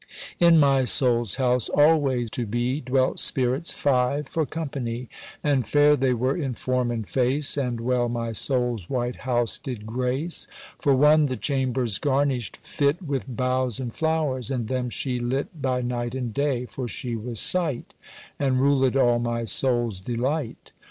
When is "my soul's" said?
0.59-1.35, 8.09-8.89, 19.19-20.01